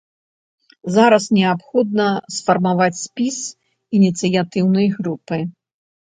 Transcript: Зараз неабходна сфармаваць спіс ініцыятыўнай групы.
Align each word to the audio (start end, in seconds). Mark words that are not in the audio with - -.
Зараз 0.93 1.25
неабходна 1.37 2.07
сфармаваць 2.35 2.97
спіс 3.01 3.37
ініцыятыўнай 3.99 4.87
групы. 4.97 5.39